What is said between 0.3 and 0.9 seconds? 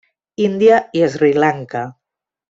Índia